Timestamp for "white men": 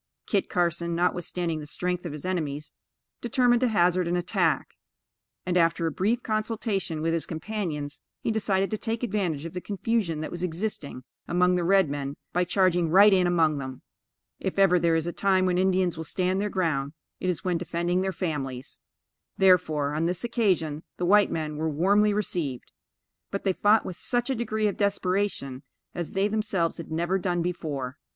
21.05-21.57